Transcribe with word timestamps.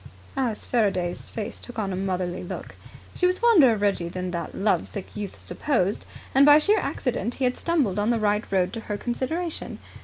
Alice 0.35 0.65
Faraday's 0.65 1.29
face 1.29 1.59
took 1.59 1.77
on 1.77 1.93
a 1.93 1.95
motherly 1.95 2.43
look. 2.43 2.73
She 3.13 3.27
was 3.27 3.37
fonder 3.37 3.71
of 3.71 3.81
Reggie 3.83 4.09
than 4.09 4.31
that 4.31 4.55
love 4.55 4.87
sick 4.87 5.15
youth 5.15 5.37
supposed, 5.45 6.07
and 6.33 6.43
by 6.43 6.57
sheer 6.57 6.79
accident 6.79 7.35
he 7.35 7.43
had 7.43 7.55
stumbled 7.55 7.99
on 7.99 8.09
the 8.09 8.17
right 8.17 8.45
road 8.51 8.73
to 8.73 8.79
her 8.79 8.97
consideration. 8.97 9.77